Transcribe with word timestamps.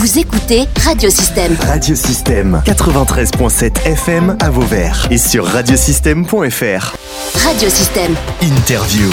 Vous 0.00 0.18
écoutez 0.18 0.62
Radiosystème. 0.82 1.54
Radiosystème 1.60 2.62
93.7 2.64 3.84
FM 3.84 4.34
à 4.40 4.48
Vauvert 4.48 5.06
et 5.10 5.18
sur 5.18 5.44
radiosystème.fr. 5.44 6.96
Radiosystème. 7.34 8.14
Interview. 8.40 9.10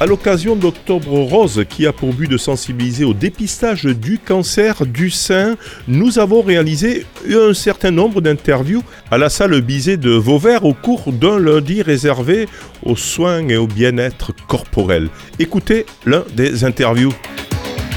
À 0.00 0.04
l'occasion 0.04 0.54
d'Octobre 0.54 1.20
Rose, 1.20 1.64
qui 1.66 1.86
a 1.86 1.94
pour 1.94 2.12
but 2.12 2.28
de 2.28 2.36
sensibiliser 2.36 3.04
au 3.06 3.14
dépistage 3.14 3.84
du 3.84 4.18
cancer 4.18 4.84
du 4.84 5.08
sein, 5.08 5.56
nous 5.88 6.18
avons 6.18 6.42
réalisé 6.42 7.06
un 7.30 7.54
certain 7.54 7.90
nombre 7.90 8.20
d'interviews 8.20 8.82
à 9.10 9.16
la 9.16 9.30
salle 9.30 9.58
Bizet 9.62 9.96
de 9.96 10.10
Vauvert 10.10 10.66
au 10.66 10.74
cours 10.74 11.10
d'un 11.10 11.38
lundi 11.38 11.80
réservé 11.80 12.48
aux 12.82 12.96
soins 12.96 13.48
et 13.48 13.56
au 13.56 13.66
bien-être 13.66 14.32
corporel. 14.46 15.08
Écoutez 15.38 15.86
l'un 16.04 16.22
des 16.36 16.64
interviews. 16.64 17.14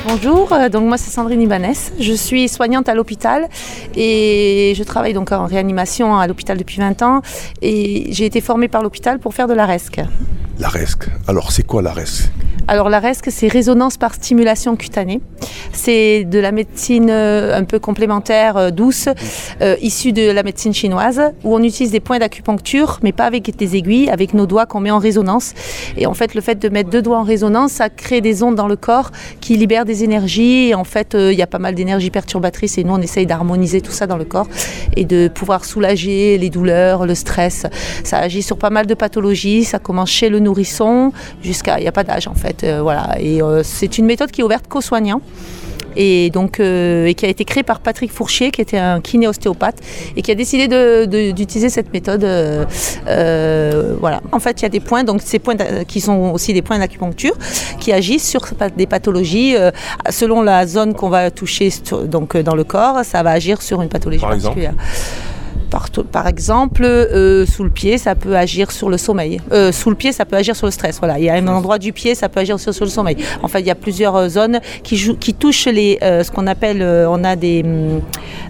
Bonjour, 0.08 0.54
euh, 0.54 0.70
donc 0.70 0.84
moi 0.88 1.00
c'est 1.00 1.10
Sandrine 1.10 1.42
Ibanez, 1.42 1.74
je 2.00 2.14
suis 2.14 2.48
soignante 2.48 2.88
à 2.90 2.94
l'hôpital 2.94 3.48
et 3.96 4.74
je 4.78 4.84
travaille 4.84 5.14
donc 5.14 5.32
en 5.32 5.48
réanimation 5.48 6.16
à 6.16 6.28
l'hôpital 6.28 6.60
depuis 6.60 6.78
20 6.78 7.02
ans 7.02 7.22
et 7.64 8.14
j'ai 8.14 8.26
été 8.26 8.40
formée 8.40 8.68
par 8.68 8.84
l'hôpital 8.84 9.18
pour 9.18 9.34
faire 9.34 9.48
de 9.48 9.56
la 9.56 9.66
RESC. 9.66 10.02
La 10.60 10.70
RESC. 10.70 11.10
Alors 11.28 11.52
c'est 11.52 11.64
quoi 11.64 11.82
la 11.82 11.92
RESC 11.92 12.30
Alors 12.68 12.90
la 12.90 13.00
RESC 13.00 13.28
c'est 13.30 13.48
résonance 13.48 13.98
par 13.98 14.16
stimulation 14.16 14.76
cutanée. 14.76 15.22
C'est 15.72 16.24
de 16.24 16.40
la 16.40 16.52
médecine 16.52 17.10
euh, 17.12 17.56
un 17.56 17.64
peu 17.64 17.78
complémentaire, 17.78 18.58
euh, 18.58 18.70
douce, 18.72 19.08
euh, 19.62 19.76
issue 19.82 20.14
de 20.14 20.32
la 20.32 20.42
médecine 20.42 20.74
chinoise 20.74 21.22
où 21.44 21.54
on 21.54 21.62
utilise 21.62 21.92
des 21.92 22.00
points 22.00 22.18
d'acupuncture 22.18 23.00
mais 23.04 23.12
pas 23.12 23.26
avec 23.26 23.56
des 23.56 23.76
aiguilles, 23.76 24.10
avec 24.10 24.34
nos 24.34 24.48
doigts 24.48 24.66
qu'on 24.66 24.80
met 24.80 24.90
en 24.90 24.98
résonance. 24.98 25.54
Et 25.96 26.08
en 26.08 26.16
fait 26.16 26.34
le 26.34 26.42
fait 26.42 26.56
de 26.56 26.70
mettre 26.70 26.90
deux 26.90 27.04
doigts 27.04 27.20
en 27.20 27.24
résonance 27.24 27.74
ça 27.74 27.90
crée 27.90 28.22
des 28.22 28.42
ondes 28.42 28.56
dans 28.56 28.68
le 28.68 28.76
corps 28.76 29.12
qui 29.42 29.58
libèrent 29.58 29.86
des 29.86 30.04
énergies. 30.04 30.74
En 30.74 30.86
fait, 30.86 31.16
il 31.16 31.38
y 31.38 31.42
a 31.42 31.48
pas 31.48 31.60
mal 31.60 31.76
d'énergies 31.76 32.10
perturbatrices 32.10 32.78
et 32.78 32.84
nous, 32.84 32.94
on 32.94 33.02
essaye 33.02 33.26
d'harmoniser 33.26 33.82
tout 33.82 33.92
ça 33.92 34.08
dans 34.08 34.18
le 34.18 34.26
corps 34.26 34.48
et 34.96 35.06
de 35.06 35.28
pouvoir 35.28 35.66
soulager 35.66 36.38
les 36.38 36.50
douleurs, 36.50 37.06
le 37.06 37.16
stress. 37.16 37.66
Ça 38.04 38.18
agit 38.18 38.42
sur 38.42 38.58
pas 38.58 38.70
mal 38.70 38.86
de 38.86 38.94
pathologies. 38.94 39.64
Ça 39.64 39.80
commence 39.80 40.10
chez 40.10 40.30
le 40.30 40.40
nourrisson 40.40 41.12
jusqu'à. 41.44 41.78
Il 41.80 41.82
n'y 41.82 41.88
a 41.88 41.92
pas 41.92 42.04
d'âge, 42.04 42.28
en 42.28 42.34
fait. 42.34 42.55
Euh, 42.64 42.82
voilà. 42.82 43.16
Et 43.20 43.42
euh, 43.42 43.62
c'est 43.64 43.98
une 43.98 44.06
méthode 44.06 44.32
qui 44.32 44.42
est 44.42 44.44
ouverte 44.44 44.68
qu'aux 44.68 44.82
soignants 44.82 45.22
et 45.96 46.30
donc 46.30 46.60
euh, 46.60 47.06
et 47.06 47.14
qui 47.14 47.26
a 47.26 47.30
été 47.30 47.46
créé 47.46 47.64
par 47.64 47.80
Patrick 47.80 48.12
Fourchier, 48.12 48.52
qui 48.52 48.62
était 48.62 48.78
un 48.78 49.02
kiné 49.02 49.28
ostéopathe 49.28 49.78
et 50.16 50.22
qui 50.22 50.32
a 50.32 50.36
décidé 50.36 50.68
d'utiliser 51.34 51.70
cette 51.70 51.92
méthode. 51.94 52.24
euh, 52.24 52.66
euh, 53.08 53.96
voilà. 54.00 54.22
En 54.32 54.40
fait, 54.40 54.62
il 54.62 54.64
y 54.64 54.66
a 54.66 54.70
des 54.70 54.80
points, 54.80 55.04
donc 55.04 55.22
ces 55.22 55.40
points 55.40 55.56
qui 55.88 56.02
sont 56.02 56.32
aussi 56.34 56.54
des 56.54 56.62
points 56.62 56.80
d'acupuncture, 56.80 57.36
qui 57.80 57.92
agissent 57.94 58.28
sur 58.28 58.42
des 58.76 58.88
pathologies 58.88 59.56
selon 60.10 60.42
la 60.42 60.68
zone 60.68 60.94
qu'on 60.94 61.10
va 61.10 61.32
toucher 61.32 61.70
donc 62.06 62.38
dans 62.38 62.56
le 62.56 62.64
corps. 62.64 63.04
Ça 63.04 63.24
va 63.24 63.32
agir 63.32 63.62
sur 63.62 63.82
une 63.82 63.90
pathologie 63.90 64.22
Par 64.22 64.34
exemple 64.34 64.60
particulière. 64.60 64.74
Par, 66.12 66.28
exemple, 66.28 66.84
euh, 66.84 67.46
sous 67.46 67.64
le 67.64 67.70
pied, 67.70 67.98
ça 67.98 68.16
peut 68.16 68.36
agir 68.36 68.72
sur 68.72 68.90
le 68.90 68.98
sommeil. 68.98 69.42
Euh, 69.52 69.72
sous 69.72 69.90
le 69.90 69.96
pied, 69.96 70.12
ça 70.12 70.26
peut 70.26 70.36
agir 70.36 70.56
sur 70.56 70.68
le 70.68 70.72
stress. 70.72 71.00
Voilà, 71.00 71.20
il 71.20 71.26
y 71.26 71.30
a 71.30 71.34
un 71.34 71.48
endroit 71.48 71.78
du 71.78 71.92
pied, 71.92 72.16
ça 72.16 72.30
peut 72.30 72.40
agir 72.40 72.60
sur 72.60 72.74
le 72.80 72.90
sommeil. 72.90 73.18
En 73.42 73.48
fait, 73.48 73.60
il 73.60 73.66
y 73.66 73.72
a 73.72 73.76
plusieurs 73.76 74.16
euh, 74.16 74.30
zones 74.30 74.60
qui, 74.84 75.16
qui 75.20 75.34
touchent 75.34 75.68
les, 75.68 75.98
ce 76.02 76.32
qu'on 76.32 76.48
appelle, 76.48 76.82
on 76.82 77.24
a 77.24 77.36
des, 77.36 77.64
hum, 77.64 78.02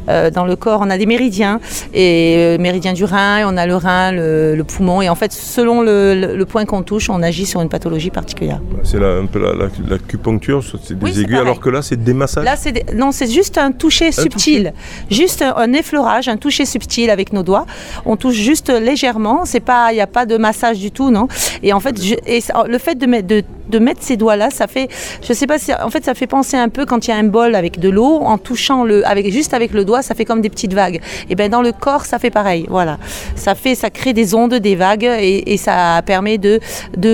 euh, 0.10 0.30
dans 0.32 0.46
le 0.46 0.56
corps, 0.56 0.80
on 0.84 0.90
a 0.90 0.98
des 0.98 1.06
méridiens 1.06 1.60
et 1.94 2.36
euh, 2.38 2.58
méridien 2.58 2.94
du 2.94 3.04
rein, 3.06 3.40
et 3.40 3.44
on 3.46 3.58
a 3.58 3.66
le 3.66 3.76
rein, 3.76 4.12
le, 4.12 4.56
le 4.56 4.64
poumon, 4.64 5.02
et 5.02 5.10
en 5.10 5.16
fait, 5.16 5.32
selon 5.32 5.82
le, 5.82 6.14
le- 6.16 6.36
le 6.36 6.46
point 6.46 6.66
qu'on 6.66 6.82
touche, 6.84 7.10
on 7.10 7.22
agit 7.22 7.46
sur 7.46 7.62
une 7.62 7.70
pathologie 7.70 8.10
particulière. 8.12 8.62
C'est 8.84 9.00
la- 9.00 9.18
un 9.18 9.26
peu 9.26 9.40
la- 9.40 9.54
la- 9.54 9.70
l'acupuncture, 9.90 10.64
c'est 10.64 10.98
des 10.98 11.06
Oui, 11.06 11.12
c'est 11.14 11.22
aiguilles, 11.22 11.38
alors 11.38 11.60
que 11.60 11.70
là 11.70 11.82
c'est 11.82 12.02
des 12.02 12.14
massages. 12.14 12.46
Là, 12.46 12.56
c'est 12.56 12.72
des- 12.72 12.86
non, 12.96 13.12
c'est 13.12 13.30
juste 13.30 13.58
un 13.58 13.72
toucher 13.72 14.12
subtil, 14.12 14.74
juste 15.10 15.42
un, 15.42 15.54
un 15.58 15.74
effleurage, 15.74 16.28
un 16.28 16.38
toucher 16.38 16.66
subtil 16.66 17.10
avec 17.10 17.34
nos 17.34 17.44
doigts. 17.44 17.66
On 18.06 18.16
touche 18.16 18.36
juste 18.36 18.70
légèrement. 18.70 19.46
C'est 19.46 19.64
il 19.92 19.96
n'y 19.96 20.02
a 20.02 20.08
pas 20.08 20.26
de 20.26 20.38
massage 20.38 20.80
du 20.80 20.92
tout, 20.92 21.10
non. 21.12 21.28
Et 21.64 21.74
en 21.74 21.80
fait, 21.80 22.02
je- 22.02 22.16
et 22.28 22.40
ça- 22.42 22.64
le 22.68 22.78
fait 22.78 22.96
de 22.96 23.06
mettre 23.06 23.28
de, 23.28 23.44
de 23.70 23.80
mettre 23.80 24.02
ces 24.04 24.18
doigts 24.18 24.36
là, 24.36 24.50
ça 24.50 24.68
fait, 24.68 24.88
je 25.28 25.34
sais 25.34 25.48
pas, 25.48 25.56
en 25.84 25.90
fait, 25.90 26.04
ça 26.06 26.14
fait 26.14 26.28
penser 26.28 26.58
un 26.58 26.70
peu 26.70 26.86
quand 26.86 27.08
il 27.08 27.12
y 27.12 27.14
a 27.14 27.18
un 27.18 27.24
bol 27.24 27.56
avec 27.56 27.80
de 27.80 27.90
l'eau, 27.90 28.20
en 28.22 28.38
touchant 28.38 28.84
le, 28.84 29.06
avec 29.08 29.32
juste 29.32 29.54
avec 29.54 29.72
le 29.74 29.86
doigt, 29.86 30.02
ça 30.02 30.14
fait 30.16 30.26
comme 30.26 30.42
des 30.42 30.50
petites 30.50 30.74
vagues. 30.74 31.02
Et 31.30 31.36
ben 31.36 31.50
dans 31.50 31.62
le 31.62 31.72
corps, 31.72 32.06
ça 32.06 32.20
fait 32.20 32.30
pareil. 32.30 32.66
Voilà, 32.70 32.98
ça 33.36 33.56
fait, 33.56 33.76
ça 33.76 33.90
crée 33.90 34.14
des 34.14 34.34
ondes, 34.36 34.54
des 34.56 34.76
vagues, 34.76 35.04
et, 35.20 35.54
et 35.54 35.58
ça 35.58 36.02
permet 36.06 36.38
de 36.38 36.60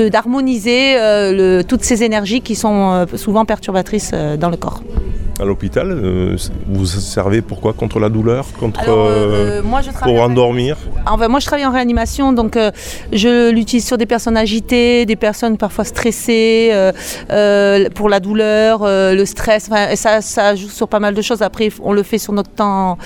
d'harmoniser 0.10 0.96
euh, 0.98 1.32
le- 1.58 1.64
toutes 1.64 1.84
ces 1.84 2.04
énergies 2.04 2.42
qui 2.42 2.56
sont 2.56 2.92
euh, 2.92 3.06
souvent 3.16 3.46
perturbatrices 3.46 4.12
euh, 4.14 4.38
dans 4.38 4.50
le 4.50 4.58
corps. 4.58 4.82
À 5.40 5.46
l'hôpital, 5.46 5.90
euh, 5.92 6.38
vous 6.68 6.86
servez 6.86 7.42
pourquoi? 7.42 7.74
Contre 7.74 8.00
la 8.00 8.10
douleur? 8.10 8.46
Contre 8.60 8.80
Alors, 8.82 9.06
euh, 9.08 9.60
euh, 9.60 9.62
moi, 9.64 9.82
je 9.82 9.90
pour 9.90 10.22
en- 10.22 10.26
endormir? 10.26 10.78
Enfin, 11.06 11.28
moi, 11.28 11.40
je 11.40 11.46
travaille 11.46 11.66
en 11.66 11.72
réanimation, 11.72 12.34
donc 12.34 12.56
euh, 12.58 12.72
je 13.12 13.52
l'utilise 13.52 13.86
sur 13.86 13.98
des 13.98 14.06
personnes 14.06 14.38
agitées, 14.38 15.06
des 15.06 15.16
personnes 15.16 15.58
parfois 15.58 15.84
stressées, 15.84 16.70
euh, 16.74 16.92
euh, 17.32 17.90
pour 17.96 18.10
la 18.10 18.20
douleur, 18.20 18.82
le 18.86 19.24
stress. 19.26 19.68
Enfin, 19.72 19.90
et 19.90 19.96
ça, 19.96 20.22
ça 20.22 20.56
joue 20.56 20.70
sur 20.70 20.88
pas 20.88 21.00
mal 21.00 21.14
de 21.14 21.22
choses. 21.22 21.42
Après, 21.42 21.70
on 21.84 21.94
le 21.94 22.04
fait 22.04 22.18
sur 22.18 22.34
notre 22.34 22.52
temps 22.52 22.98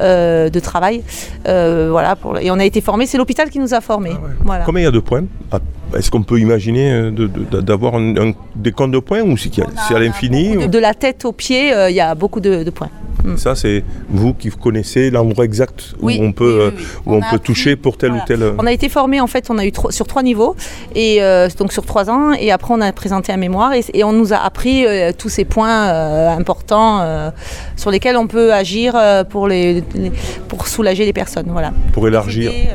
de 0.00 0.58
travail. 0.60 1.02
Voilà, 1.44 2.16
pour- 2.16 2.38
et 2.38 2.50
on 2.50 2.58
a 2.58 2.64
été 2.64 2.80
formés. 2.80 3.06
C'est 3.06 3.18
l'hôpital 3.18 3.50
qui 3.50 3.58
nous 3.58 3.74
a 3.74 3.80
formés. 3.80 4.14
Voilà. 4.44 4.64
Combien 4.64 4.82
il 4.82 4.84
y 4.84 4.88
a 4.88 4.90
de 4.92 5.00
points? 5.00 5.24
Ah, 5.52 5.58
Est-ce 5.96 6.08
qu'on 6.10 6.22
peut 6.22 6.38
imaginer 6.38 6.92
euh, 6.92 7.10
de- 7.10 7.26
de- 7.26 7.60
d'avoir 7.60 7.94
des 8.54 8.70
comptes 8.72 8.92
de 8.92 9.00
points 9.00 9.22
ou 9.22 9.36
c'est 9.36 9.50
à 9.60 9.98
l'infini 9.98 10.52
De, 10.56 10.58
ou- 10.58 10.66
de 10.68 10.78
la 10.78 10.94
tête 10.94 11.24
aux 11.24 11.32
pieds, 11.32 11.72
il 11.88 11.94
y 11.94 12.00
a 12.00 12.14
beaucoup 12.14 12.38
de, 12.40 12.62
de 12.62 12.70
points. 13.22 13.36
Ça, 13.36 13.54
c'est 13.54 13.84
vous 14.08 14.34
qui 14.34 14.50
connaissez 14.50 15.10
l'endroit 15.10 15.44
exact 15.44 15.94
où 16.00 16.06
Oui, 16.06 16.18
on 16.22 16.32
peut, 16.32 16.70
oui, 16.70 16.72
oui, 16.76 16.82
euh, 16.84 17.00
où 17.06 17.14
On 17.14 17.20
peut 17.20 17.26
appris- 17.36 17.40
toucher 17.40 17.76
pour 17.76 17.96
tel 17.96 18.10
voilà. 18.10 18.24
ou 18.24 18.26
tel. 18.26 18.42
euh, 18.42 18.52
On 18.58 18.66
a 18.66 18.72
été 18.72 18.88
formé 18.88 19.20
en 19.20 19.26
fait, 19.26 19.48
on 19.50 19.58
a 19.58 19.64
eu 19.64 19.72
tro- 19.72 19.90
sur 19.90 20.06
trois 20.06 20.22
niveaux 20.22 20.56
et 20.94 21.22
euh, 21.22 21.48
donc 21.58 21.72
sur 21.72 21.84
trois 21.84 22.10
ans 22.10 22.32
et 22.32 22.50
après 22.50 22.72
on 22.74 22.80
a 22.80 22.92
présenté 22.92 23.32
un 23.32 23.36
mémoire 23.36 23.72
et, 23.74 23.84
et 23.94 24.04
on 24.04 24.12
nous 24.12 24.32
a 24.32 24.36
appris 24.38 24.86
euh, 24.86 25.12
tous 25.16 25.28
ces 25.28 25.44
points 25.44 25.88
euh, 25.88 26.28
importants 26.36 27.00
sur 27.76 27.90
lesquels 27.90 28.16
on 28.16 28.26
peut 28.26 28.52
agir 28.52 28.96
pour 29.30 29.48
les, 29.48 29.82
les- 29.94 30.12
pour 30.48 30.66
soulager 30.66 31.04
les 31.04 31.12
personnes. 31.12 31.46
Voilà. 31.48 31.72
pour 31.92 32.06
élargir. 32.08 32.50
aider, 32.50 32.68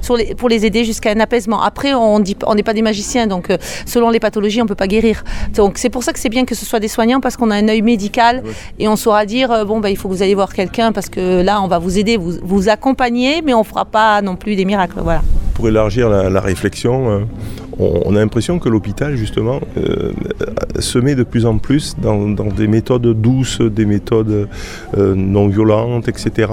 sur 0.00 0.16
les- 0.16 0.34
pour 0.34 0.48
les 0.48 0.64
aider 0.66 0.84
jusqu'à 0.84 1.10
un 1.10 1.20
apaisement. 1.20 1.62
Après, 1.62 1.94
on 1.94 2.20
dit, 2.20 2.36
on 2.46 2.54
n'est 2.54 2.62
pas 2.62 2.74
des 2.74 2.82
magiciens, 2.82 3.26
donc 3.26 3.48
selon 3.86 4.10
les 4.10 4.20
pathologies, 4.20 4.60
on 4.62 4.66
peut 4.66 4.74
pas 4.74 4.86
guérir. 4.86 5.24
Donc 5.54 5.78
c'est 5.78 5.90
pour 5.90 6.02
ça 6.02 6.12
que 6.12 6.18
c'est 6.18 6.28
bien 6.28 6.44
que 6.44 6.54
ce 6.54 6.64
soit 6.66 6.80
des 6.80 6.88
soignants 6.88 7.20
parce 7.20 7.36
qu'on 7.36 7.50
a 7.50 7.56
un 7.56 7.68
œil 7.68 7.82
médical 7.82 8.42
et 8.78 8.88
on 8.88 8.96
saura 8.96 9.26
dire 9.26 9.64
bon 9.66 9.80
bah 9.80 9.90
il 9.92 9.96
faut 9.96 10.08
que 10.08 10.14
vous 10.14 10.22
allez 10.22 10.34
voir 10.34 10.52
quelqu'un 10.52 10.92
parce 10.92 11.08
que 11.08 11.42
là 11.42 11.60
on 11.62 11.68
va 11.68 11.78
vous 11.78 11.98
aider, 11.98 12.16
vous 12.16 12.32
vous 12.42 12.68
accompagner, 12.68 13.42
mais 13.42 13.54
on 13.54 13.64
fera 13.64 13.84
pas 13.84 14.20
non 14.22 14.36
plus 14.36 14.56
des 14.56 14.64
miracles. 14.64 15.00
Voilà. 15.02 15.22
Pour 15.54 15.68
élargir 15.68 16.08
la, 16.08 16.30
la 16.30 16.40
réflexion, 16.40 17.10
euh, 17.10 17.18
on, 17.78 18.02
on 18.06 18.16
a 18.16 18.20
l'impression 18.20 18.58
que 18.58 18.68
l'hôpital, 18.68 19.16
justement, 19.16 19.60
euh, 19.76 20.12
se 20.78 20.98
met 20.98 21.14
de 21.14 21.22
plus 21.24 21.44
en 21.46 21.58
plus 21.58 21.94
dans, 22.00 22.28
dans 22.28 22.46
des 22.46 22.66
méthodes 22.66 23.06
douces, 23.20 23.60
des 23.60 23.84
méthodes 23.84 24.48
euh, 24.96 25.14
non 25.14 25.48
violentes, 25.48 26.08
etc. 26.08 26.50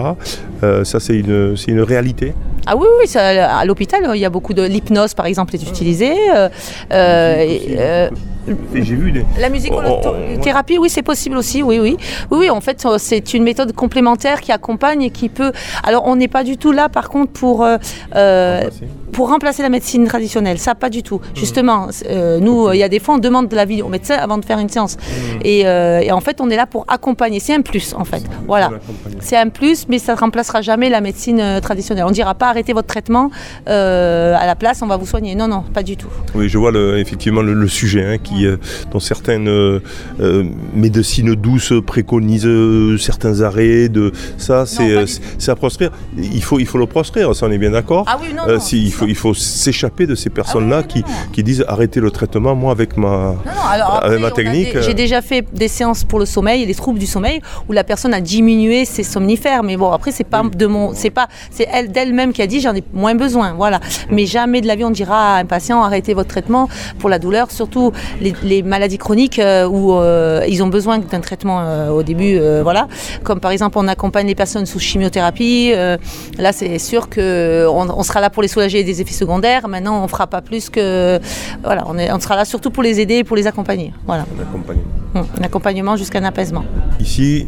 Ça, 0.83 0.99
c'est 0.99 1.17
une, 1.17 1.55
c'est 1.55 1.71
une 1.71 1.81
réalité. 1.81 2.33
Ah 2.67 2.75
oui, 2.75 2.85
oui, 2.99 3.07
ça, 3.07 3.57
à 3.57 3.65
l'hôpital, 3.65 4.01
il 4.13 4.19
y 4.19 4.25
a 4.25 4.29
beaucoup 4.29 4.53
de 4.53 4.61
l'hypnose, 4.61 5.13
par 5.13 5.25
exemple, 5.25 5.55
est 5.55 5.63
utilisée. 5.63 6.13
euh, 6.35 6.49
euh, 6.91 7.45
euh, 7.77 8.09
Et 8.09 8.38
j'ai 8.73 8.95
vu 8.95 9.11
des. 9.11 9.25
la 9.39 9.47
Oh, 9.47 9.51
oh, 9.51 10.13
musicothérapie, 10.13 10.77
oui, 10.77 10.89
c'est 10.89 11.01
possible 11.01 11.37
aussi, 11.37 11.63
oui, 11.63 11.79
oui. 11.79 11.97
Oui, 12.31 12.37
oui, 12.41 12.49
en 12.49 12.61
fait, 12.61 12.85
euh, 12.85 12.97
c'est 12.97 13.33
une 13.33 13.43
méthode 13.43 13.73
complémentaire 13.73 14.41
qui 14.41 14.51
accompagne 14.51 15.01
et 15.03 15.09
qui 15.09 15.29
peut... 15.29 15.51
Alors, 15.83 16.07
on 16.07 16.15
n'est 16.15 16.27
pas 16.27 16.43
du 16.43 16.57
tout 16.57 16.71
là, 16.71 16.89
par 16.89 17.09
contre, 17.09 17.31
pour... 17.31 17.63
euh, 17.63 17.77
euh, 18.15 18.69
pour 19.19 19.27
remplacer 19.27 19.63
la 19.63 19.67
médecine 19.67 20.07
traditionnelle, 20.07 20.59
ça 20.59 20.75
pas 20.75 20.89
du 20.89 21.03
tout. 21.03 21.19
Justement, 21.35 21.89
euh, 22.05 22.39
nous, 22.39 22.71
il 22.71 22.77
y 22.77 22.83
a 22.83 22.87
des 22.87 22.99
fois, 23.01 23.15
on 23.15 23.17
demande 23.17 23.49
de 23.49 23.55
l'avis 23.57 23.81
au 23.81 23.89
médecin 23.89 24.15
avant 24.15 24.37
de 24.37 24.45
faire 24.45 24.59
une 24.59 24.69
séance. 24.69 24.95
Et, 25.43 25.67
euh, 25.67 25.99
et 25.99 26.13
en 26.13 26.21
fait, 26.21 26.39
on 26.39 26.49
est 26.49 26.55
là 26.55 26.65
pour 26.65 26.85
accompagner. 26.87 27.41
C'est 27.41 27.53
un 27.53 27.59
plus, 27.59 27.93
en 27.97 28.05
fait. 28.05 28.23
Voilà. 28.47 28.69
C'est 29.19 29.35
un 29.35 29.49
plus, 29.49 29.87
mais 29.89 29.99
ça 29.99 30.13
ne 30.13 30.17
remplacera 30.19 30.61
jamais 30.61 30.87
la 30.89 31.01
médecine 31.01 31.41
euh, 31.41 31.59
traditionnelle. 31.59 32.05
On 32.05 32.09
ne 32.11 32.13
dira 32.13 32.33
pas 32.33 32.47
arrêtez 32.47 32.71
votre 32.71 32.87
traitement 32.87 33.29
euh, 33.67 34.37
à 34.39 34.45
la 34.45 34.55
place, 34.55 34.81
on 34.81 34.87
va 34.87 34.95
vous 34.95 35.05
soigner. 35.05 35.35
Non, 35.35 35.49
non, 35.49 35.63
pas 35.73 35.83
du 35.83 35.97
tout. 35.97 36.07
Oui, 36.33 36.47
je 36.47 36.57
vois 36.57 36.71
le- 36.71 36.97
effectivement 36.99 37.41
le, 37.41 37.53
le 37.53 37.67
sujet 37.67 38.05
hein, 38.05 38.17
qui, 38.23 38.47
dont 38.89 39.01
certaines 39.01 39.49
médecines 40.73 41.35
douces 41.35 41.73
préconisent 41.85 42.47
certains 42.99 43.41
arrêts. 43.41 43.89
De 43.89 44.13
ça, 44.37 44.65
c'est 44.65 45.49
à 45.51 45.55
proscrire. 45.57 45.91
Il 46.17 46.41
faut, 46.41 46.57
il 46.59 46.65
faut 46.65 46.77
le 46.77 46.85
proscrire, 46.85 47.35
ça 47.35 47.47
on 47.47 47.51
est 47.51 47.57
bien 47.57 47.71
d'accord. 47.71 48.05
Ah 48.07 48.17
oui, 48.21 48.29
non, 48.33 48.43
non. 48.47 48.59
si, 48.61 48.81
il 48.85 48.93
faut, 48.93 49.08
il 49.09 49.15
faut 49.15 49.33
s'échapper 49.33 50.05
de 50.07 50.15
ces 50.15 50.29
personnes-là 50.29 50.81
Ah 50.83 50.87
oui, 50.95 51.03
qui, 51.03 51.31
qui 51.33 51.43
disent 51.43 51.65
arrêtez 51.67 51.99
le 51.99 52.11
traitement, 52.11 52.55
moi 52.55 52.71
avec 52.71 52.95
ma... 52.97 53.07
Non, 53.07 53.35
non, 53.45 53.61
alors 53.69 53.95
Avec 54.03 54.05
après, 54.05 54.19
ma 54.19 54.31
technique, 54.31 54.75
euh, 54.75 54.81
J'ai 54.81 54.93
déjà 54.93 55.21
fait 55.21 55.45
des 55.53 55.67
séances 55.67 56.03
pour 56.03 56.19
le 56.19 56.25
sommeil 56.25 56.63
et 56.63 56.65
les 56.65 56.75
troubles 56.75 56.99
du 56.99 57.05
sommeil 57.05 57.41
où 57.67 57.73
la 57.73 57.83
personne 57.83 58.13
a 58.13 58.21
diminué 58.21 58.85
ses 58.85 59.03
somnifères. 59.03 59.63
Mais 59.63 59.77
bon, 59.77 59.91
après, 59.91 60.11
c'est 60.11 60.23
pas 60.23 60.43
de 60.43 60.65
mon, 60.67 60.93
c'est 60.93 61.09
pas, 61.09 61.27
c'est 61.51 61.67
elle 61.71 61.91
d'elle-même 61.91 62.33
qui 62.33 62.41
a 62.41 62.47
dit 62.47 62.59
j'en 62.61 62.73
ai 62.75 62.83
moins 62.93 63.15
besoin. 63.15 63.53
Voilà. 63.53 63.79
Mais 64.09 64.25
jamais 64.25 64.61
de 64.61 64.67
la 64.67 64.75
vie 64.75 64.85
on 64.85 64.91
dira 64.91 65.35
à 65.35 65.39
un 65.39 65.45
patient 65.45 65.83
arrêtez 65.83 66.13
votre 66.13 66.29
traitement 66.29 66.69
pour 66.99 67.09
la 67.09 67.19
douleur, 67.19 67.51
surtout 67.51 67.91
les, 68.21 68.33
les 68.43 68.61
maladies 68.63 68.97
chroniques 68.97 69.39
euh, 69.39 69.67
où 69.67 69.93
euh, 69.93 70.43
ils 70.47 70.61
ont 70.63 70.67
besoin 70.67 70.99
d'un 70.99 71.19
traitement 71.19 71.59
euh, 71.61 71.89
au 71.89 72.03
début. 72.03 72.37
euh, 72.37 72.61
voilà. 72.63 72.87
Comme 73.23 73.39
par 73.39 73.51
exemple, 73.51 73.77
on 73.79 73.87
accompagne 73.87 74.27
les 74.27 74.35
personnes 74.35 74.65
sous 74.65 74.79
chimiothérapie. 74.79 75.71
là, 76.37 76.51
c'est 76.51 76.79
sûr 76.79 77.09
que 77.09 77.67
on, 77.69 77.89
on 77.89 78.03
sera 78.03 78.21
là 78.21 78.29
pour 78.29 78.41
les 78.41 78.47
soulager 78.47 78.83
des 78.91 79.01
effets 79.01 79.13
secondaires. 79.13 79.67
Maintenant, 79.67 80.03
on 80.03 80.07
fera 80.07 80.27
pas 80.27 80.41
plus 80.41 80.69
que, 80.69 81.19
voilà, 81.63 81.83
on, 81.87 81.97
est, 81.97 82.11
on 82.11 82.19
sera 82.19 82.35
là 82.35 82.45
surtout 82.45 82.71
pour 82.71 82.83
les 82.83 82.99
aider 82.99 83.15
et 83.15 83.23
pour 83.23 83.35
les 83.35 83.47
accompagner. 83.47 83.93
Voilà. 84.05 84.25
accompagnement. 84.41 84.83
Hum, 85.15 85.25
Un 85.39 85.43
accompagnement 85.43 85.95
jusqu'à 85.95 86.19
un 86.19 86.23
apaisement. 86.23 86.63
Ici, 86.99 87.47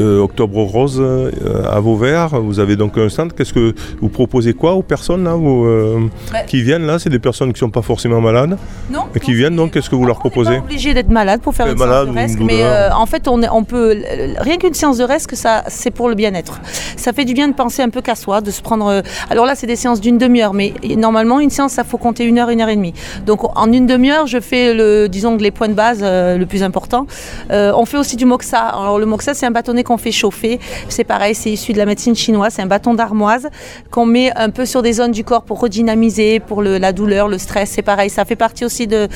euh, 0.00 0.20
Octobre 0.20 0.58
Rose 0.62 0.98
euh, 1.00 1.30
à 1.70 1.80
Vauvert, 1.80 2.40
vous 2.40 2.58
avez 2.60 2.76
donc 2.76 2.96
un 2.98 3.08
stand. 3.08 3.32
Qu'est-ce 3.32 3.52
que 3.52 3.74
vous 4.00 4.08
proposez 4.08 4.52
quoi 4.54 4.74
aux 4.74 4.82
personnes 4.82 5.24
là, 5.24 5.32
euh, 5.34 6.00
Bah, 6.32 6.40
qui 6.46 6.62
viennent 6.62 6.86
là? 6.86 6.98
C'est 6.98 7.10
des 7.10 7.18
personnes 7.18 7.48
qui 7.48 7.54
ne 7.54 7.66
sont 7.66 7.70
pas 7.70 7.82
forcément 7.82 8.20
malades 8.20 8.56
Non. 8.90 9.02
et 9.14 9.20
qui 9.20 9.34
viennent 9.34 9.56
donc. 9.56 9.72
Qu'est-ce 9.72 9.90
que 9.90 9.94
vous 9.96 10.06
leur 10.06 10.18
proposez 10.18 10.50
On 10.50 10.52
n'est 10.54 10.58
pas 10.60 10.64
obligé 10.64 10.94
d'être 10.94 11.10
malade 11.10 11.40
pour 11.40 11.54
faire 11.54 11.66
une 11.66 11.78
malade 11.78 12.04
séance 12.04 12.14
de 12.14 12.20
reste, 12.20 12.40
une 12.40 12.46
mais 12.46 12.62
en 12.94 13.06
fait, 13.06 13.28
on, 13.28 13.42
est- 13.42 13.48
on 13.50 13.64
peut 13.64 13.96
rien 14.38 14.56
qu'une 14.56 14.74
séance 14.74 14.98
de 14.98 15.04
reste, 15.04 15.26
que 15.28 15.36
ça, 15.36 15.64
c'est 15.68 15.90
pour 15.90 16.08
le 16.08 16.14
bien-être. 16.14 16.60
Ça 16.96 17.12
fait 17.12 17.24
du 17.24 17.34
bien 17.34 17.48
de 17.48 17.54
penser 17.54 17.82
un 17.82 17.90
peu 17.90 18.00
qu'à 18.00 18.14
soi, 18.14 18.40
de 18.40 18.50
se 18.50 18.62
prendre. 18.62 19.02
alors 19.30 19.46
là, 19.46 19.54
c'est 19.54 19.66
des 19.66 19.76
séances 19.76 20.00
d'une 20.00 20.18
demi-heure, 20.18 20.54
mais 20.54 20.74
normalement, 20.96 21.40
une 21.40 21.50
séance, 21.50 21.72
ça 21.72 21.84
faut 21.84 21.98
compter 21.98 22.24
une 22.24 22.38
heure, 22.38 22.50
une 22.50 22.60
heure 22.60 22.68
et 22.68 22.76
demie. 22.76 22.94
Donc 23.26 23.40
en 23.56 23.72
une 23.72 23.86
demi-heure, 23.86 24.26
je 24.26 24.40
fais 24.40 24.74
le, 24.74 25.08
disons 25.08 25.36
les 25.36 25.50
points 25.50 25.68
de 25.68 25.74
base, 25.74 26.00
le 26.02 26.44
plus 26.44 26.62
important. 26.62 27.06
On 27.50 27.84
fait 27.84 27.96
aussi 27.98 28.16
du 28.16 28.24
moxa. 28.24 28.58
Alors 28.58 28.98
le 28.98 29.06
moxa, 29.06 29.34
c'est 29.34 29.46
un 29.46 29.50
bâtonnet 29.50 29.83
qu'on 29.84 29.98
fait 29.98 30.10
chauffer. 30.12 30.58
C'est 30.88 31.04
pareil, 31.04 31.34
c'est 31.36 31.50
issu 31.50 31.72
de 31.72 31.78
la 31.78 31.86
médecine 31.86 32.16
chinoise. 32.16 32.54
C'est 32.56 32.62
un 32.62 32.66
bâton 32.66 32.94
d'armoise 32.94 33.48
qu'on 33.92 34.06
met 34.06 34.32
un 34.36 34.50
peu 34.50 34.66
sur 34.66 34.82
des 34.82 34.94
zones 34.94 35.12
du 35.12 35.22
corps 35.22 35.44
pour 35.44 35.60
redynamiser, 35.60 36.40
pour 36.40 36.62
la 36.62 36.92
douleur, 36.92 37.28
le 37.28 37.38
stress. 37.38 37.70
C'est 37.70 37.82
pareil, 37.82 38.10
ça 38.10 38.24
fait 38.24 38.36
partie 38.36 38.64
aussi 38.64 38.86
de, 38.86 39.08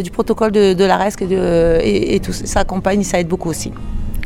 du 0.00 0.10
protocole 0.10 0.52
de, 0.52 0.84
la 0.84 0.96
de- 1.26 1.78
et- 1.82 2.14
et 2.14 2.20
tout. 2.20 2.32
Ça 2.32 2.60
accompagne, 2.60 3.02
ça 3.02 3.20
aide 3.20 3.28
beaucoup 3.28 3.50
aussi. 3.50 3.72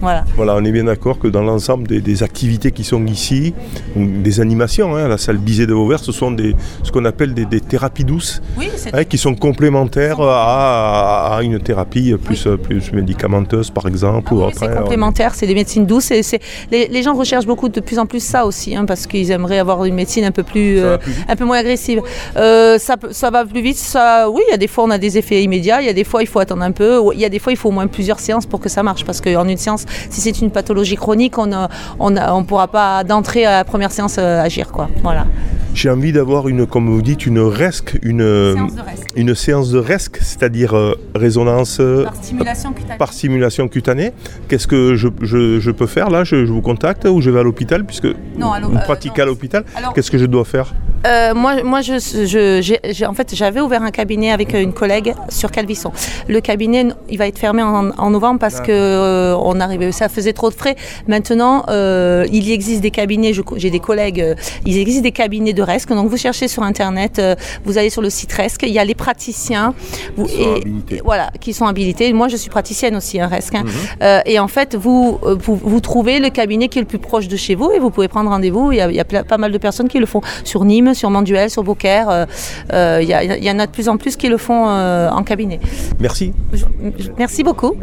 Voilà. 0.00 0.24
Voilà, 0.36 0.54
on 0.56 0.64
est 0.64 0.70
bien 0.72 0.84
d'accord 0.84 1.18
que 1.18 1.28
dans 1.28 1.42
l'ensemble 1.42 1.88
des, 1.88 2.00
des 2.00 2.22
activités 2.22 2.70
qui 2.70 2.84
sont 2.84 3.04
ici, 3.06 3.54
des 3.96 4.40
animations, 4.40 4.94
hein, 4.96 5.08
la 5.08 5.18
salle 5.18 5.38
Bizet 5.38 5.66
de 5.66 5.74
Vauvert, 5.74 5.98
ce 5.98 6.12
sont 6.12 6.30
des, 6.30 6.54
ce 6.82 6.92
qu'on 6.92 7.04
appelle 7.04 7.34
des, 7.34 7.44
des 7.46 7.60
thérapies 7.60 8.04
douces, 8.04 8.40
Oui, 8.56 8.68
hein, 8.92 9.04
qui 9.04 9.18
sont 9.18 9.34
complémentaires 9.34 10.20
à, 10.20 11.36
à 11.36 11.42
une 11.42 11.58
thérapie 11.58 12.14
plus, 12.22 12.46
plus 12.62 12.92
médicamenteuse, 12.92 13.70
par 13.70 13.86
exemple. 13.86 14.28
Ah 14.30 14.34
ou 14.34 14.44
oui, 14.46 14.52
c'est 14.56 14.66
hein. 14.66 14.76
complémentaire, 14.82 15.34
c'est 15.34 15.46
des 15.46 15.54
médecines 15.54 15.86
douces. 15.86 16.10
Et 16.10 16.22
c'est, 16.22 16.40
les, 16.70 16.86
les 16.88 17.02
gens 17.02 17.14
recherchent 17.14 17.46
beaucoup 17.46 17.68
de 17.68 17.80
plus 17.80 17.98
en 17.98 18.06
plus 18.06 18.22
ça 18.22 18.46
aussi, 18.46 18.76
hein, 18.76 18.84
parce 18.86 19.06
qu'ils 19.06 19.30
aimeraient 19.30 19.58
avoir 19.58 19.84
une 19.84 19.94
médecine 19.94 20.24
un 20.24 20.30
peu 20.32 20.42
plus, 20.44 20.78
euh, 20.78 20.96
plus 20.98 21.12
un 21.28 21.36
peu 21.36 21.44
moins 21.44 21.58
agressive. 21.58 22.00
Euh, 22.36 22.78
ça, 22.78 22.96
peut- 22.96 23.12
ça 23.12 23.30
va 23.30 23.44
plus 23.44 23.62
vite. 23.62 23.76
Ça, 23.76 24.28
oui, 24.30 24.42
il 24.48 24.50
y 24.50 24.54
a 24.54 24.58
des 24.58 24.68
fois 24.68 24.84
on 24.84 24.90
a 24.90 24.98
des 24.98 25.18
effets 25.18 25.42
immédiats, 25.42 25.80
il 25.80 25.86
y 25.86 25.90
a 25.90 25.92
des 25.92 26.04
fois 26.04 26.22
il 26.22 26.26
faut 26.26 26.38
attendre 26.38 26.62
un 26.62 26.72
peu, 26.72 27.00
il 27.14 27.20
y 27.20 27.24
a 27.24 27.28
des 27.28 27.38
fois 27.38 27.52
il 27.52 27.56
faut 27.56 27.68
au 27.68 27.72
moins 27.72 27.86
plusieurs 27.86 28.20
séances 28.20 28.46
pour 28.46 28.60
que 28.60 28.68
ça 28.68 28.82
marche, 28.82 29.04
parce 29.04 29.20
qu'en 29.20 29.46
une 29.48 29.56
séance, 29.56 29.84
si 30.10 30.20
c'est 30.20 30.40
une 30.40 30.50
pathologie 30.50 30.96
chronique, 30.96 31.38
on 31.38 31.46
ne 31.46 31.66
on, 31.98 32.16
a- 32.16 32.32
on 32.32 32.44
pourra 32.44 32.68
pas 32.68 33.04
d'entrée 33.04 33.44
à 33.44 33.58
la 33.58 33.64
première 33.64 33.90
séance 33.92 34.16
euh, 34.18 34.40
agir, 34.42 34.70
quoi. 34.72 34.88
Voilà. 35.02 35.26
J'ai 35.74 35.90
envie 35.90 36.12
d'avoir 36.12 36.48
une, 36.48 36.66
comme 36.66 36.88
vous 36.88 37.02
dites, 37.02 37.26
une 37.26 37.38
resque, 37.38 37.98
une, 38.02 38.22
euh, 38.22 38.54
Séance 38.54 38.74
de 38.74 38.80
reste. 38.80 39.04
une 39.16 39.34
séance 39.34 39.70
de 39.70 39.78
resque, 39.78 40.16
c'est-à-dire 40.22 40.74
euh, 40.76 40.94
résonance 41.14 41.78
euh, 41.80 42.04
Par 42.04 42.16
stimulation 42.16 42.72
cutanée. 42.72 42.98
par 42.98 43.12
simulation 43.12 43.68
cutanée. 43.68 44.12
Qu'est-ce 44.48 44.66
que 44.66 44.94
je, 44.96 45.08
je- 45.22 45.60
je 45.60 45.70
peux 45.70 45.86
faire 45.86 46.10
là? 46.10 46.24
Je, 46.24 46.46
je 46.46 46.52
vous 46.52 46.62
contacte 46.62 47.04
ou 47.04 47.20
je 47.20 47.30
vais 47.30 47.38
à 47.38 47.42
l'hôpital 47.42 47.84
puisque 47.84 48.06
Non, 48.36 48.52
vous 48.62 48.76
euh, 48.76 48.80
pratiquez 48.80 49.18
non. 49.18 49.24
à 49.24 49.26
l'hôpital. 49.26 49.64
Qu'est-ce 49.94 50.10
que 50.10 50.18
je 50.18 50.26
dois 50.26 50.44
faire? 50.44 50.74
Euh, 51.06 51.34
moi, 51.34 51.62
moi 51.62 51.80
je, 51.80 51.94
je- 51.98 53.04
en 53.04 53.14
fait, 53.14 53.34
j'avais 53.34 53.60
ouvert 53.60 53.82
un 53.82 53.90
cabinet 53.90 54.32
avec 54.32 54.54
euh, 54.54 54.60
une 54.62 54.72
collègue 54.72 55.14
sur 55.28 55.50
Calvisson. 55.50 55.92
Le 56.28 56.40
cabinet, 56.40 56.88
il 57.08 57.18
va 57.18 57.26
être 57.28 57.38
fermé 57.38 57.62
en, 57.62 57.90
en 57.96 58.10
novembre 58.10 58.40
parce 58.40 58.60
que 58.60 58.70
euh, 58.72 59.36
on 59.36 59.60
arrivait, 59.60 59.92
ça 59.92 60.08
faisait 60.08 60.32
trop 60.32 60.50
de 60.50 60.54
frais. 60.54 60.76
Maintenant, 61.06 61.64
euh, 61.68 62.26
il 62.32 62.44
y 62.46 62.52
existe 62.52 62.80
des 62.80 62.90
cabinets. 62.90 63.32
J'ai 63.56 63.70
des 63.70 63.80
collègues. 63.80 64.34
il 64.66 64.76
existe 64.78 65.02
des 65.02 65.12
cabinets 65.12 65.52
de 65.52 65.62
RESC. 65.62 65.88
Donc, 65.90 66.08
vous 66.08 66.16
cherchez 66.16 66.48
sur 66.48 66.62
internet, 66.62 67.20
vous 67.64 67.78
allez 67.78 67.90
sur 67.90 68.02
le 68.02 68.10
site 68.10 68.32
RESC. 68.32 68.62
Il 68.64 68.72
y 68.72 68.78
a 68.78 68.84
les 68.84 68.94
praticiens. 68.94 69.74
Vous, 70.16 70.26
Qui 70.26 70.42
sont 70.42 70.54
habilités. 70.56 71.02
Voilà, 71.04 71.30
qui 71.40 71.52
sont 71.52 71.66
habilités. 71.66 72.12
Moi, 72.12 72.28
je 72.28 72.36
suis 72.36 72.50
praticienne 72.50 72.96
aussi, 72.96 73.20
un 73.20 73.28
RESC. 73.28 73.54
hein. 73.54 73.64
Mhm. 73.64 74.22
Et 74.26 74.38
en 74.38 74.48
fait, 74.48 74.74
vous, 74.74 75.18
vous, 75.22 75.56
vous 75.56 75.80
trouvez 75.80 76.18
le 76.18 76.30
cabinet 76.30 76.68
qui 76.68 76.78
est 76.78 76.82
le 76.82 76.88
plus 76.88 76.98
proche 76.98 77.28
de 77.28 77.36
chez 77.36 77.54
vous 77.54 77.70
et 77.70 77.78
vous 77.78 77.90
pouvez 77.90 78.08
prendre 78.08 78.30
rendez-vous. 78.30 78.72
Il 78.72 78.78
y 78.78 78.80
a, 78.80 78.90
il 78.90 78.96
y 78.96 79.00
a 79.00 79.04
pla- 79.04 79.24
pas 79.24 79.38
mal 79.38 79.52
de 79.52 79.58
personnes 79.58 79.88
qui 79.88 79.98
le 79.98 80.06
font 80.06 80.20
sur 80.44 80.64
Nîmes, 80.64 80.87
sur 80.94 81.10
Manduel, 81.10 81.50
sur 81.50 81.62
Beaucaire. 81.64 82.08
Euh, 82.10 82.26
euh, 82.72 82.98
il, 83.02 83.08
y 83.44 83.50
en 83.50 83.58
a 83.58 83.66
de 83.66 83.72
plus 83.72 83.88
en 83.88 83.96
plus 83.96 84.16
qui 84.16 84.28
le 84.28 84.36
font 84.38 84.68
euh, 84.68 85.08
en 85.10 85.22
cabinet. 85.22 85.60
Merci. 86.00 86.32
Je- 86.52 86.64
je- 86.98 87.10
merci 87.18 87.42
beaucoup. 87.42 87.74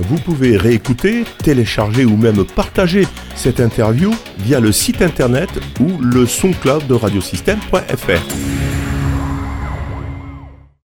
Vous 0.00 0.18
pouvez 0.18 0.56
réécouter, 0.56 1.24
télécharger 1.44 2.04
ou 2.04 2.16
même 2.16 2.44
partager 2.44 3.06
cette 3.36 3.60
interview 3.60 4.12
via 4.38 4.58
le 4.58 4.72
site 4.72 5.02
internet 5.02 5.50
ou 5.80 6.00
le 6.00 6.26
SoundCloud 6.26 6.86
de 6.86 6.94
radiosystème.fr. 6.94 8.59